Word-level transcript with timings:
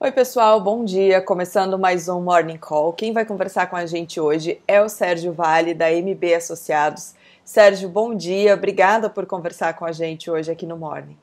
Oi, 0.00 0.12
pessoal, 0.12 0.60
bom 0.60 0.84
dia. 0.84 1.20
Começando 1.20 1.76
mais 1.76 2.08
um 2.08 2.20
Morning 2.20 2.56
Call. 2.56 2.92
Quem 2.92 3.12
vai 3.12 3.24
conversar 3.24 3.68
com 3.68 3.74
a 3.74 3.84
gente 3.84 4.20
hoje 4.20 4.60
é 4.68 4.80
o 4.80 4.88
Sérgio 4.88 5.32
Vale, 5.32 5.74
da 5.74 5.90
MB 5.90 6.34
Associados. 6.34 7.16
Sérgio, 7.44 7.88
bom 7.88 8.14
dia. 8.14 8.54
Obrigada 8.54 9.10
por 9.10 9.26
conversar 9.26 9.74
com 9.74 9.84
a 9.84 9.90
gente 9.90 10.30
hoje 10.30 10.52
aqui 10.52 10.64
no 10.64 10.76
Morning. 10.78 11.18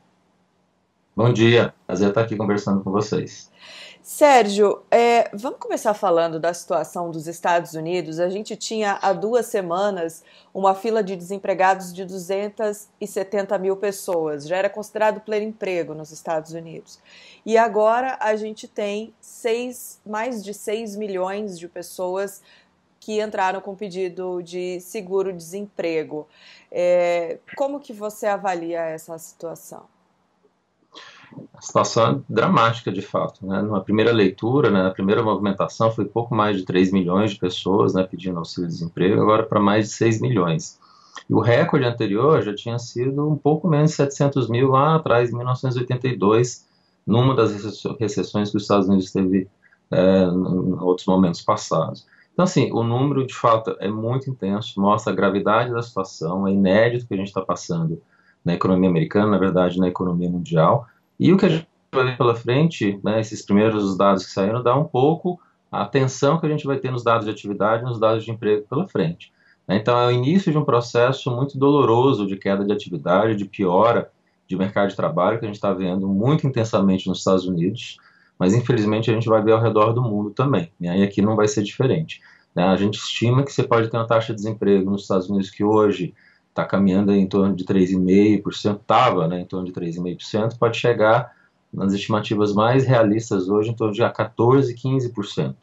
Bom 1.16 1.32
dia. 1.32 1.74
Prazer 1.88 2.10
estar 2.10 2.20
aqui 2.24 2.36
conversando 2.36 2.84
com 2.84 2.92
vocês. 2.92 3.50
Sérgio, 4.04 4.82
é, 4.92 5.30
vamos 5.34 5.60
começar 5.60 5.94
falando 5.94 6.42
da 6.42 6.54
situação 6.54 7.10
dos 7.10 7.26
Estados 7.26 7.74
Unidos. 7.74 8.20
A 8.20 8.28
gente 8.28 8.54
tinha 8.58 9.00
há 9.02 9.14
duas 9.14 9.46
semanas 9.46 10.26
uma 10.54 10.76
fila 10.76 11.02
de 11.02 11.16
desempregados 11.16 11.94
de 11.94 12.04
270 12.04 13.58
mil 13.60 13.78
pessoas, 13.78 14.46
já 14.46 14.58
era 14.58 14.70
considerado 14.70 15.22
pleno 15.22 15.46
emprego 15.46 15.94
nos 15.94 16.12
Estados 16.12 16.52
Unidos. 16.52 17.00
E 17.46 17.58
agora 17.58 18.18
a 18.20 18.36
gente 18.36 18.68
tem 18.68 19.14
seis, 19.22 20.02
mais 20.06 20.44
de 20.44 20.54
6 20.54 20.98
milhões 20.98 21.58
de 21.58 21.70
pessoas 21.70 22.42
que 23.00 23.22
entraram 23.22 23.62
com 23.62 23.74
pedido 23.74 24.44
de 24.44 24.82
seguro-desemprego. 24.82 26.28
É, 26.70 27.38
como 27.56 27.80
que 27.80 27.94
você 27.94 28.28
avalia 28.28 28.82
essa 28.82 29.18
situação? 29.18 29.95
Situação 31.60 32.24
dramática 32.30 32.92
de 32.92 33.02
fato. 33.02 33.46
Né? 33.46 33.62
Numa 33.62 33.82
primeira 33.82 34.12
leitura, 34.12 34.70
né, 34.70 34.84
na 34.84 34.92
primeira 34.92 35.24
movimentação, 35.24 35.92
foi 35.92 36.06
pouco 36.06 36.36
mais 36.36 36.58
de 36.58 36.66
3 36.66 36.92
milhões 36.92 37.32
de 37.32 37.40
pessoas 37.40 37.94
né, 37.94 38.04
pedindo 38.04 38.38
auxílio-desemprego, 38.38 39.22
agora 39.22 39.44
para 39.44 39.60
mais 39.60 39.86
de 39.86 39.92
6 39.94 40.22
milhões. 40.22 40.80
E 41.30 41.34
o 41.34 41.40
recorde 41.40 41.86
anterior 41.86 42.42
já 42.42 42.54
tinha 42.54 42.78
sido 42.78 43.30
um 43.30 43.36
pouco 43.36 43.68
menos 43.68 43.92
de 43.92 43.98
700 43.98 44.50
mil 44.50 44.70
lá 44.72 44.96
atrás, 44.96 45.30
em 45.30 45.36
1982, 45.36 46.66
numa 47.06 47.36
das 47.36 47.52
recessões 48.00 48.52
que 48.52 48.58
os 48.58 48.64
Estados 48.64 48.88
Unidos 48.88 49.12
teve 49.12 49.48
é, 49.92 50.24
em 50.24 50.74
outros 50.80 51.08
momentos 51.08 51.42
passados. 51.42 52.06
Então, 52.34 52.44
assim, 52.44 52.70
o 52.74 52.84
número 52.84 53.26
de 53.26 53.34
fato 53.34 53.76
é 53.80 53.88
muito 53.88 54.30
intenso, 54.30 54.80
mostra 54.80 55.14
a 55.14 55.16
gravidade 55.16 55.72
da 55.72 55.82
situação, 55.82 56.48
é 56.48 56.52
inédito 56.52 57.08
que 57.08 57.14
a 57.14 57.18
gente 57.18 57.28
está 57.28 57.42
passando 57.42 58.02
na 58.44 58.54
economia 58.54 58.90
americana, 58.90 59.32
na 59.32 59.38
verdade, 59.38 59.80
na 59.80 59.88
economia 59.88 60.30
mundial. 60.30 60.86
E 61.20 61.32
o 61.32 61.38
que 61.38 61.46
a 61.46 61.50
gente 61.50 61.68
vai 61.92 62.06
ver 62.06 62.18
pela 62.18 62.36
frente, 62.36 63.00
né, 63.04 63.20
esses 63.20 63.42
primeiros 63.42 63.98
dados 63.98 64.26
que 64.26 64.32
saíram, 64.32 64.62
dá 64.62 64.76
um 64.76 64.84
pouco 64.84 65.40
a 65.72 65.82
atenção 65.82 66.40
que 66.40 66.46
a 66.46 66.50
gente 66.50 66.66
vai 66.66 66.78
ter 66.78 66.92
nos 66.92 67.04
dados 67.04 67.26
de 67.26 67.32
atividade 67.32 67.84
nos 67.84 68.00
dados 68.00 68.24
de 68.24 68.32
emprego 68.32 68.66
pela 68.68 68.88
frente. 68.88 69.32
Né. 69.68 69.78
Então, 69.78 69.98
é 69.98 70.08
o 70.08 70.12
início 70.12 70.52
de 70.52 70.58
um 70.58 70.66
processo 70.66 71.32
muito 71.32 71.58
doloroso 71.58 72.26
de 72.26 72.38
queda 72.38 72.64
de 72.64 72.72
atividade, 72.72 73.36
de 73.36 73.46
piora 73.46 74.12
de 74.48 74.56
mercado 74.56 74.90
de 74.90 74.96
trabalho, 74.96 75.40
que 75.40 75.46
a 75.46 75.48
gente 75.48 75.56
está 75.56 75.74
vendo 75.74 76.08
muito 76.08 76.46
intensamente 76.46 77.08
nos 77.08 77.20
Estados 77.20 77.48
Unidos, 77.48 77.98
mas 78.38 78.54
infelizmente 78.54 79.10
a 79.10 79.14
gente 79.14 79.28
vai 79.28 79.42
ver 79.42 79.54
ao 79.54 79.62
redor 79.62 79.92
do 79.92 80.02
mundo 80.02 80.30
também. 80.30 80.72
Né, 80.80 81.00
e 81.00 81.04
aqui 81.04 81.22
não 81.22 81.36
vai 81.36 81.48
ser 81.48 81.64
diferente. 81.64 82.22
Né. 82.54 82.64
A 82.64 82.76
gente 82.76 82.96
estima 82.96 83.44
que 83.44 83.52
você 83.52 83.64
pode 83.64 83.90
ter 83.90 83.98
uma 83.98 84.08
taxa 84.08 84.34
de 84.34 84.42
desemprego 84.42 84.90
nos 84.92 85.04
Estados 85.04 85.30
Unidos 85.30 85.50
que 85.50 85.64
hoje 85.64 86.14
está 86.56 86.64
caminhando 86.64 87.14
em 87.14 87.28
torno 87.28 87.54
de 87.54 87.66
3,5%, 87.66 88.80
estava 88.80 89.28
né, 89.28 89.42
em 89.42 89.46
torno 89.46 89.66
de 89.66 89.74
3,5%, 89.74 90.58
pode 90.58 90.78
chegar 90.78 91.36
nas 91.72 91.92
estimativas 91.92 92.54
mais 92.54 92.86
realistas 92.86 93.50
hoje 93.50 93.72
em 93.72 93.76
torno 93.76 93.94
de 93.94 94.02
14%, 94.02 94.74
15% 94.74 95.56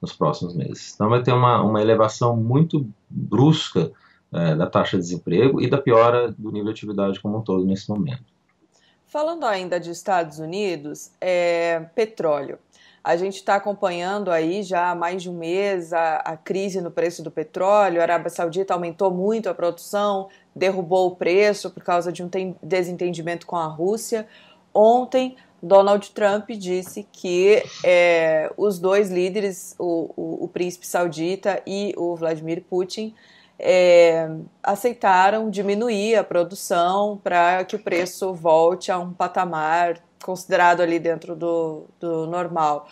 nos 0.00 0.14
próximos 0.14 0.56
meses. 0.56 0.94
Então 0.94 1.10
vai 1.10 1.22
ter 1.22 1.32
uma, 1.32 1.62
uma 1.62 1.82
elevação 1.82 2.34
muito 2.34 2.88
brusca 3.10 3.92
é, 4.32 4.54
da 4.54 4.66
taxa 4.66 4.96
de 4.96 5.02
desemprego 5.02 5.60
e 5.60 5.68
da 5.68 5.76
piora 5.76 6.32
do 6.32 6.50
nível 6.50 6.64
de 6.64 6.70
atividade 6.70 7.20
como 7.20 7.36
um 7.36 7.42
todo 7.42 7.66
nesse 7.66 7.90
momento. 7.90 8.24
Falando 9.04 9.44
ainda 9.44 9.78
de 9.78 9.90
Estados 9.90 10.38
Unidos, 10.38 11.10
é, 11.20 11.80
petróleo. 11.94 12.58
A 13.02 13.16
gente 13.16 13.36
está 13.36 13.54
acompanhando 13.54 14.30
aí 14.30 14.62
já 14.62 14.90
há 14.90 14.94
mais 14.94 15.22
de 15.22 15.30
um 15.30 15.34
mês 15.34 15.92
a, 15.92 16.16
a, 16.16 16.36
crise 16.36 16.82
no 16.82 16.90
preço 16.90 17.22
do 17.22 17.30
petróleo. 17.30 17.98
A 17.98 18.02
Arábia 18.02 18.28
Saudita 18.28 18.74
aumentou 18.74 19.10
muito 19.10 19.48
a 19.48 19.54
produção, 19.54 20.28
derrubou 20.54 21.08
o 21.08 21.16
preço 21.16 21.70
por 21.70 21.82
causa 21.82 22.12
de 22.12 22.22
um 22.22 22.28
desentendimento 22.62 23.46
com 23.46 23.56
a 23.56 23.66
Rússia. 23.66 24.26
Ontem, 24.74 25.34
Donald 25.62 26.10
Trump 26.10 26.50
disse 26.50 27.06
que 27.10 27.62
é, 27.82 28.52
os 28.56 28.78
dois 28.78 29.10
líderes, 29.10 29.74
o, 29.78 30.10
o, 30.14 30.44
o, 30.44 30.48
príncipe 30.48 30.86
saudita 30.86 31.62
e 31.66 31.94
o 31.96 32.14
Vladimir 32.16 32.62
Putin, 32.68 33.14
é, 33.58 34.28
aceitaram 34.62 35.50
diminuir 35.50 36.16
a 36.16 36.24
produção 36.24 37.18
para 37.22 37.64
que 37.64 37.76
o 37.76 37.78
preço 37.78 38.32
volte 38.32 38.92
a 38.92 38.98
um 38.98 39.12
patamar 39.12 40.02
considerado 40.22 40.80
ali 40.80 40.98
dentro 40.98 41.34
do, 41.34 41.84
do 41.98 42.26
normal. 42.26 42.88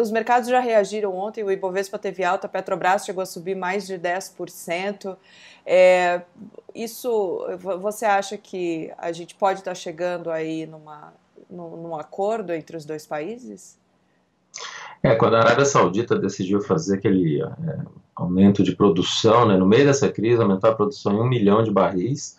os 0.00 0.10
mercados 0.10 0.48
já 0.48 0.60
reagiram 0.60 1.14
ontem, 1.16 1.42
o 1.42 1.50
Ibovespa 1.50 1.98
teve 1.98 2.24
alta, 2.24 2.46
a 2.46 2.50
Petrobras 2.50 3.04
chegou 3.04 3.22
a 3.22 3.26
subir 3.26 3.56
mais 3.56 3.86
de 3.86 3.98
10%. 3.98 5.16
É, 5.66 6.22
isso, 6.74 7.46
você 7.80 8.06
acha 8.06 8.38
que 8.38 8.92
a 8.96 9.12
gente 9.12 9.34
pode 9.34 9.60
estar 9.60 9.74
chegando 9.74 10.30
aí 10.30 10.66
numa, 10.66 11.12
num, 11.50 11.76
num 11.76 11.96
acordo 11.96 12.52
entre 12.52 12.76
os 12.76 12.84
dois 12.84 13.06
países? 13.06 13.76
É, 15.02 15.14
quando 15.14 15.34
a 15.34 15.40
Arábia 15.40 15.64
Saudita 15.64 16.18
decidiu 16.18 16.60
fazer 16.60 16.96
aquele 16.96 17.42
é, 17.42 17.48
aumento 18.14 18.62
de 18.62 18.74
produção, 18.74 19.46
né, 19.46 19.56
no 19.56 19.66
meio 19.66 19.84
dessa 19.84 20.08
crise, 20.08 20.40
aumentar 20.40 20.70
a 20.70 20.74
produção 20.74 21.14
em 21.14 21.20
um 21.20 21.28
milhão 21.28 21.62
de 21.62 21.70
barris, 21.70 22.36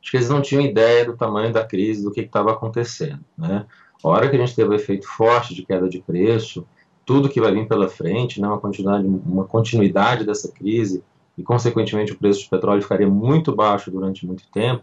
acho 0.00 0.10
que 0.10 0.16
eles 0.16 0.28
não 0.28 0.40
tinham 0.40 0.62
ideia 0.62 1.04
do 1.04 1.16
tamanho 1.16 1.52
da 1.52 1.64
crise, 1.64 2.02
do 2.02 2.10
que 2.10 2.20
estava 2.20 2.52
acontecendo. 2.52 3.20
Né? 3.36 3.66
A 4.02 4.08
hora 4.08 4.28
que 4.28 4.36
a 4.36 4.38
gente 4.38 4.56
teve 4.56 4.68
o 4.68 4.72
um 4.72 4.76
efeito 4.76 5.06
forte 5.06 5.54
de 5.54 5.64
queda 5.64 5.88
de 5.88 6.00
preço, 6.00 6.66
tudo 7.04 7.28
que 7.28 7.40
vai 7.40 7.52
vir 7.52 7.66
pela 7.66 7.88
frente, 7.88 8.40
né, 8.40 8.46
uma, 8.46 8.58
continuidade, 8.58 9.06
uma 9.06 9.44
continuidade 9.44 10.24
dessa 10.24 10.50
crise, 10.50 11.02
e 11.36 11.42
consequentemente 11.42 12.12
o 12.12 12.16
preço 12.18 12.44
do 12.44 12.50
petróleo 12.50 12.82
ficaria 12.82 13.08
muito 13.08 13.54
baixo 13.54 13.90
durante 13.90 14.26
muito 14.26 14.44
tempo, 14.50 14.82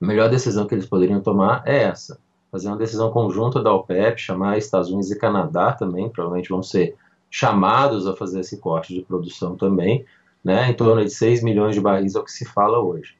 a 0.00 0.06
melhor 0.06 0.30
decisão 0.30 0.66
que 0.66 0.74
eles 0.74 0.86
poderiam 0.86 1.20
tomar 1.20 1.62
é 1.66 1.84
essa. 1.84 2.18
Fazer 2.50 2.68
uma 2.68 2.76
decisão 2.76 3.10
conjunta 3.10 3.62
da 3.62 3.72
OPEP, 3.72 4.20
chamar 4.20 4.58
Estados 4.58 4.90
Unidos 4.90 5.10
e 5.10 5.18
Canadá 5.18 5.72
também, 5.72 6.08
provavelmente 6.08 6.48
vão 6.48 6.62
ser 6.62 6.96
chamados 7.30 8.06
a 8.06 8.16
fazer 8.16 8.40
esse 8.40 8.58
corte 8.58 8.92
de 8.92 9.02
produção 9.02 9.54
também, 9.54 10.04
né, 10.42 10.70
em 10.70 10.74
torno 10.74 11.04
de 11.04 11.10
6 11.10 11.42
milhões 11.42 11.74
de 11.74 11.80
barris 11.80 12.14
é 12.14 12.18
o 12.18 12.24
que 12.24 12.32
se 12.32 12.44
fala 12.44 12.80
hoje. 12.80 13.14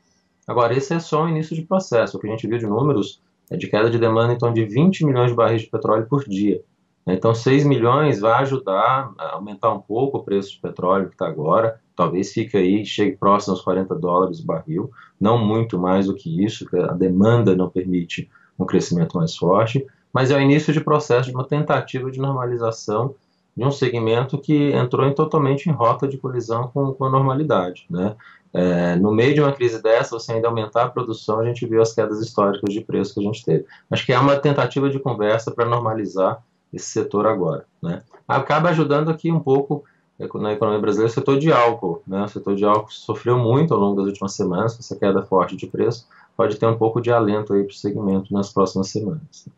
Agora, 0.51 0.77
esse 0.77 0.93
é 0.93 0.99
só 0.99 1.27
o 1.27 1.29
início 1.29 1.55
de 1.55 1.63
processo. 1.63 2.17
O 2.17 2.21
que 2.21 2.27
a 2.27 2.31
gente 2.31 2.45
viu 2.49 2.59
de 2.59 2.67
números 2.67 3.23
é 3.49 3.57
de 3.57 3.69
queda 3.69 3.89
de 3.89 4.01
demanda 4.01 4.33
em 4.33 4.37
torno 4.37 4.53
de 4.53 4.65
20 4.65 5.07
milhões 5.07 5.31
de 5.31 5.37
barris 5.37 5.63
de 5.63 5.69
petróleo 5.69 6.09
por 6.11 6.25
dia. 6.25 6.61
Então, 7.07 7.33
6 7.33 7.63
milhões 7.63 8.19
vai 8.19 8.43
ajudar 8.43 9.13
a 9.17 9.35
aumentar 9.35 9.73
um 9.73 9.81
pouco 9.81 10.19
o 10.19 10.25
preço 10.25 10.51
de 10.51 10.59
petróleo 10.59 11.07
que 11.07 11.15
está 11.15 11.29
agora. 11.29 11.81
Talvez 11.95 12.33
fique 12.33 12.57
aí, 12.57 12.85
chegue 12.85 13.17
próximo 13.17 13.55
aos 13.55 13.63
40 13.63 13.95
dólares 13.95 14.41
o 14.41 14.45
barril. 14.45 14.91
Não 15.21 15.39
muito 15.39 15.79
mais 15.79 16.07
do 16.07 16.17
que 16.17 16.45
isso, 16.45 16.67
a 16.77 16.95
demanda 16.95 17.55
não 17.55 17.71
permite 17.71 18.29
um 18.59 18.67
crescimento 18.67 19.17
mais 19.17 19.37
forte. 19.37 19.87
Mas 20.13 20.33
é 20.33 20.37
o 20.37 20.41
início 20.41 20.73
de 20.73 20.81
processo 20.81 21.29
de 21.29 21.35
uma 21.37 21.47
tentativa 21.47 22.11
de 22.11 22.19
normalização 22.19 23.15
de 23.57 23.65
um 23.65 23.71
segmento 23.71 24.39
que 24.39 24.73
entrou 24.73 25.07
em, 25.07 25.13
totalmente 25.13 25.69
em 25.69 25.73
rota 25.73 26.07
de 26.07 26.19
colisão 26.19 26.69
com, 26.69 26.93
com 26.93 27.05
a 27.05 27.11
normalidade. 27.11 27.87
Né? 27.91 28.17
É, 28.53 28.97
no 28.97 29.13
meio 29.13 29.35
de 29.35 29.41
uma 29.41 29.53
crise 29.53 29.83
dessa, 29.83 30.19
você 30.19 30.33
ainda 30.33 30.49
aumentar 30.49 30.85
a 30.85 30.89
produção, 30.89 31.41
a 31.41 31.45
gente 31.45 31.67
viu 31.67 31.81
as 31.81 31.93
quedas 31.93 32.21
históricas 32.21 32.73
de 32.73 32.81
preço 32.81 33.15
que 33.15 33.21
a 33.21 33.23
gente 33.23 33.45
teve. 33.45 33.65
Acho 33.91 34.05
que 34.05 34.13
é 34.13 34.19
uma 34.19 34.37
tentativa 34.37 34.89
de 34.89 34.99
conversa 34.99 35.51
para 35.51 35.67
normalizar 35.67 36.43
esse 36.73 36.87
setor 36.87 37.27
agora. 37.27 37.65
Né? 37.83 38.03
Acaba 38.27 38.71
ajudando 38.71 39.11
aqui 39.11 39.31
um 39.31 39.41
pouco 39.41 39.85
é, 40.19 40.27
na 40.39 40.53
economia 40.53 40.81
brasileira 40.81 41.11
o 41.11 41.15
setor 41.15 41.39
de 41.39 41.53
álcool. 41.53 42.03
Né? 42.07 42.25
O 42.25 42.29
setor 42.29 42.55
de 42.55 42.65
álcool 42.65 42.91
sofreu 42.91 43.39
muito 43.39 43.75
ao 43.75 43.81
longo 43.81 43.97
das 43.97 44.07
últimas 44.07 44.35
semanas 44.35 44.75
com 44.75 44.81
essa 44.81 44.97
queda 44.97 45.23
forte 45.23 45.57
de 45.57 45.67
preço. 45.67 46.09
Pode 46.37 46.57
ter 46.57 46.67
um 46.67 46.77
pouco 46.77 47.01
de 47.01 47.13
alento 47.13 47.53
aí 47.53 47.63
para 47.63 47.73
o 47.73 47.77
segmento 47.77 48.33
nas 48.33 48.53
próximas 48.53 48.89
semanas. 48.89 49.49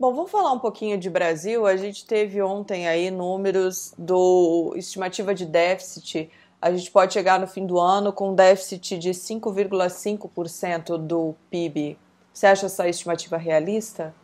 Bom, 0.00 0.14
vamos 0.14 0.30
falar 0.30 0.52
um 0.52 0.58
pouquinho 0.58 0.98
de 0.98 1.08
Brasil. 1.08 1.66
A 1.66 1.76
gente 1.76 2.06
teve 2.06 2.42
ontem 2.42 2.88
aí 2.88 3.10
números 3.10 3.92
do 3.96 4.72
estimativa 4.74 5.32
de 5.34 5.44
déficit 5.44 6.30
a 6.60 6.70
gente 6.70 6.90
pode 6.90 7.14
chegar 7.14 7.40
no 7.40 7.46
fim 7.46 7.66
do 7.66 7.78
ano 7.78 8.12
com 8.12 8.32
um 8.32 8.34
déficit 8.34 8.98
de 8.98 9.10
5,5% 9.10 10.98
do 10.98 11.34
PIB. 11.50 11.96
Você 12.32 12.46
acha 12.46 12.66
essa 12.66 12.86
estimativa 12.86 13.38
realista? 13.38 14.14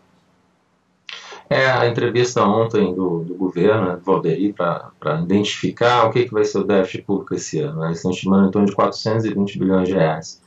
É, 1.48 1.70
a 1.70 1.86
entrevista 1.86 2.42
ontem 2.42 2.94
do, 2.94 3.20
do 3.20 3.34
governo, 3.34 3.96
do 3.96 4.02
Valderi, 4.02 4.52
para 4.52 5.20
identificar 5.22 6.04
o 6.04 6.10
que, 6.10 6.24
que 6.24 6.32
vai 6.32 6.44
ser 6.44 6.58
o 6.58 6.64
déficit 6.64 7.04
público 7.04 7.34
esse 7.34 7.60
ano. 7.60 7.80
Né? 7.80 7.86
Eles 7.86 7.98
estão 7.98 8.10
estimando 8.10 8.48
em 8.48 8.50
torno 8.50 8.68
de 8.68 8.74
420 8.74 9.58
bilhões 9.58 9.88
de 9.88 9.94
reais. 9.94 10.42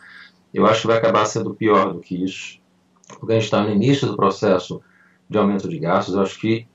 Eu 0.53 0.67
acho 0.67 0.81
que 0.81 0.87
vai 0.87 0.97
acabar 0.97 1.25
sendo 1.25 1.55
pior 1.55 1.93
do 1.93 1.99
que 1.99 2.23
isso, 2.23 2.59
porque 3.17 3.31
a 3.31 3.35
gente 3.35 3.45
está 3.45 3.63
no 3.63 3.71
início 3.71 4.07
do 4.07 4.15
processo 4.15 4.81
de 5.29 5.37
aumento 5.37 5.69
de 5.69 5.79
gastos. 5.79 6.15
Eu 6.15 6.21
acho 6.21 6.39
que. 6.39 6.67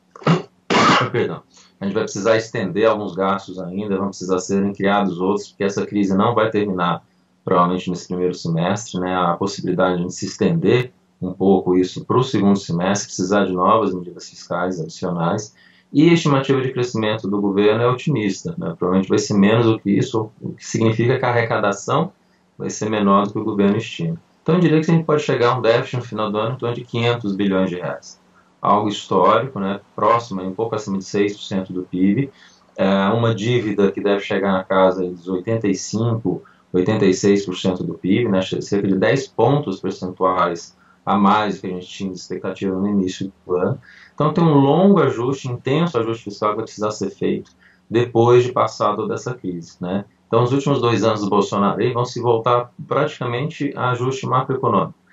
Perdão 1.11 1.43
a 1.85 1.87
gente 1.87 1.95
vai 1.95 2.05
precisar 2.05 2.37
estender 2.37 2.87
alguns 2.87 3.15
gastos 3.15 3.59
ainda, 3.59 3.99
vão 3.99 4.09
precisar 4.09 4.39
serem 4.39 4.73
criados 4.73 5.21
outros, 5.21 5.49
porque 5.49 5.65
essa 5.65 5.85
crise 5.87 6.17
não 6.17 6.35
vai 6.35 6.51
terminar 6.51 7.03
provavelmente 7.45 7.91
nesse 7.91 8.09
primeiro 8.09 8.35
semestre, 8.35 8.99
né? 8.99 9.15
A 9.15 9.35
possibilidade 9.35 10.03
de 10.03 10.13
se 10.13 10.27
estender 10.27 10.93
um 11.21 11.33
pouco 11.33 11.77
isso 11.77 12.05
para 12.05 12.17
o 12.17 12.25
segundo 12.25 12.59
semestre, 12.59 13.09
precisar 13.09 13.45
de 13.45 13.53
novas 13.53 13.95
medidas 13.95 14.29
fiscais 14.29 14.81
adicionais. 14.81 15.55
E 15.93 16.09
a 16.09 16.15
estimativa 16.15 16.61
de 16.61 16.73
crescimento 16.73 17.29
do 17.29 17.41
governo 17.41 17.83
é 17.83 17.87
otimista, 17.87 18.55
né? 18.59 18.75
provavelmente 18.77 19.09
vai 19.09 19.19
ser 19.19 19.35
menos 19.35 19.67
do 19.67 19.79
que 19.79 19.91
isso, 19.91 20.31
o 20.41 20.53
que 20.53 20.67
significa 20.67 21.19
que 21.19 21.25
a 21.25 21.29
arrecadação 21.29 22.13
vai 22.59 22.69
ser 22.69 22.91
menor 22.91 23.27
do 23.27 23.33
que 23.33 23.39
o 23.39 23.45
governo 23.45 23.77
estima. 23.77 24.21
Então 24.43 24.57
eu 24.57 24.61
diria 24.61 24.81
que 24.81 24.91
a 24.91 24.95
gente 24.95 25.05
pode 25.05 25.23
chegar 25.23 25.53
a 25.53 25.59
um 25.59 25.63
déficit 25.63 25.99
no 25.99 26.03
final 26.03 26.33
do 26.33 26.39
ano 26.39 26.55
em 26.57 26.59
torno 26.59 26.75
de 26.75 26.85
500 26.85 27.37
bilhões 27.37 27.71
de 27.71 27.77
reais. 27.77 28.21
Algo 28.65 28.89
histórico, 28.89 29.61
né? 29.61 29.79
próximo, 29.95 30.43
um 30.43 30.55
pouco 30.55 30.75
acima 30.75 30.97
de 30.97 31.05
6% 31.05 31.71
do 31.71 31.83
PIB, 31.83 32.31
é 32.75 33.09
uma 33.09 33.35
dívida 33.35 33.93
que 33.93 34.01
deve 34.01 34.21
chegar 34.21 34.53
na 34.53 34.65
casa 34.65 35.05
dos 35.07 35.29
85%, 35.29 36.41
86% 36.73 37.83
do 37.83 37.93
PIB, 37.93 38.31
né? 38.31 38.41
cerca 38.43 38.89
de 38.89 38.97
10 38.97 39.29
pontos 39.29 39.81
percentuais 39.81 40.75
a 41.05 41.15
mais 41.19 41.57
do 41.57 41.61
que 41.61 41.67
a 41.67 41.71
gente 41.71 41.87
tinha 41.87 42.11
de 42.11 42.19
expectativa 42.19 42.75
no 42.75 42.89
início 42.89 43.31
do 43.47 43.55
ano. 43.55 43.79
Então 44.15 44.33
tem 44.33 44.43
um 44.43 44.55
longo 44.55 44.99
ajuste, 45.01 45.47
intenso 45.47 45.99
ajuste 45.99 46.25
fiscal 46.25 46.51
que 46.53 46.57
vai 46.57 46.65
precisar 46.65 46.91
ser 46.91 47.11
feito 47.11 47.51
depois 47.91 48.45
de 48.45 48.51
passar 48.53 48.97
toda 48.97 49.13
essa 49.13 49.35
crise. 49.35 49.77
Né? 49.79 50.07
Então 50.27 50.43
os 50.43 50.53
últimos 50.53 50.81
dois 50.81 51.05
anos 51.05 51.21
do 51.21 51.29
Bolsonaro 51.29 51.93
vão 51.93 52.07
se 52.07 52.19
voltar 52.19 52.73
praticamente 52.89 53.75
a 53.77 53.91
ajuste 53.91 54.27
macroeconômico. 54.27 55.04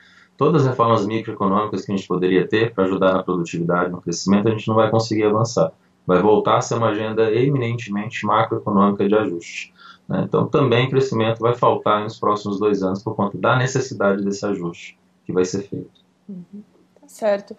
Todas 0.42 0.64
as 0.64 0.70
reformas 0.70 1.06
microeconômicas 1.06 1.86
que 1.86 1.92
a 1.92 1.96
gente 1.96 2.08
poderia 2.08 2.48
ter 2.48 2.74
para 2.74 2.86
ajudar 2.86 3.14
na 3.14 3.22
produtividade, 3.22 3.92
no 3.92 4.02
crescimento, 4.02 4.48
a 4.48 4.52
gente 4.52 4.68
não 4.68 4.74
vai 4.74 4.90
conseguir 4.90 5.26
avançar. 5.26 5.72
Vai 6.04 6.20
voltar 6.20 6.58
a 6.58 6.62
ser 6.62 6.74
uma 6.74 6.90
agenda 6.90 7.32
eminentemente 7.32 8.26
macroeconômica 8.26 9.08
de 9.08 9.14
ajuste. 9.14 9.72
Né? 10.10 10.24
Então 10.28 10.48
também 10.48 10.90
crescimento 10.90 11.38
vai 11.38 11.54
faltar 11.54 12.02
nos 12.02 12.20
próximos 12.20 12.60
dois 12.60 12.82
anos 12.82 13.04
por 13.04 13.16
conta 13.16 13.38
da 13.38 13.56
necessidade 13.56 14.26
desse 14.26 14.44
ajuste 14.44 14.98
que 15.26 15.32
vai 15.32 15.46
ser 15.46 15.62
feito. 15.62 16.02
Uhum. 16.28 16.64
Tá 17.00 17.08
certo. 17.08 17.56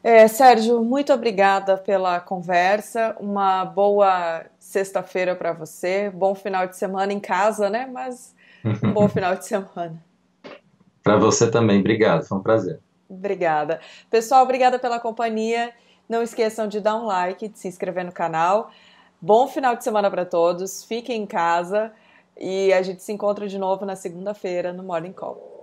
É, 0.00 0.28
Sérgio, 0.28 0.80
muito 0.80 1.12
obrigada 1.12 1.76
pela 1.76 2.20
conversa. 2.20 3.16
Uma 3.18 3.64
boa 3.64 4.44
sexta-feira 4.60 5.34
para 5.34 5.52
você. 5.52 6.08
Bom 6.08 6.36
final 6.36 6.68
de 6.68 6.76
semana 6.76 7.12
em 7.12 7.18
casa, 7.18 7.68
né? 7.68 7.90
Mas 7.92 8.32
um 8.80 8.92
bom 8.92 9.08
final 9.08 9.34
de 9.34 9.44
semana. 9.44 10.11
Para 11.02 11.16
você 11.16 11.50
também, 11.50 11.80
obrigado. 11.80 12.24
Foi 12.24 12.38
um 12.38 12.42
prazer. 12.42 12.80
Obrigada. 13.08 13.80
Pessoal, 14.10 14.42
obrigada 14.42 14.78
pela 14.78 14.98
companhia. 14.98 15.72
Não 16.08 16.22
esqueçam 16.22 16.66
de 16.66 16.80
dar 16.80 16.96
um 16.96 17.06
like, 17.06 17.48
de 17.48 17.58
se 17.58 17.68
inscrever 17.68 18.04
no 18.04 18.12
canal. 18.12 18.70
Bom 19.20 19.46
final 19.46 19.76
de 19.76 19.84
semana 19.84 20.10
para 20.10 20.24
todos. 20.24 20.84
Fiquem 20.84 21.22
em 21.22 21.26
casa 21.26 21.92
e 22.38 22.72
a 22.72 22.82
gente 22.82 23.02
se 23.02 23.12
encontra 23.12 23.46
de 23.46 23.58
novo 23.58 23.84
na 23.84 23.96
segunda-feira 23.96 24.72
no 24.72 24.82
Morning 24.82 25.12
Call. 25.12 25.62